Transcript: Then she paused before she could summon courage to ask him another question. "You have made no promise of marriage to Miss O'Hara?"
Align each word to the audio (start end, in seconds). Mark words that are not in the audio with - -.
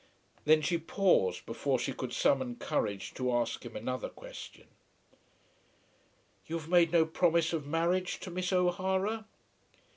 Then 0.45 0.63
she 0.63 0.79
paused 0.79 1.45
before 1.45 1.77
she 1.77 1.93
could 1.93 2.11
summon 2.11 2.55
courage 2.55 3.13
to 3.13 3.31
ask 3.31 3.63
him 3.63 3.75
another 3.75 4.09
question. 4.09 4.65
"You 6.47 6.57
have 6.57 6.67
made 6.69 6.91
no 6.91 7.05
promise 7.05 7.53
of 7.53 7.67
marriage 7.67 8.19
to 8.21 8.31
Miss 8.31 8.51
O'Hara?" 8.51 9.27